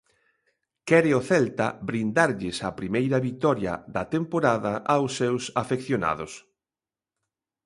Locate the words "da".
3.95-4.03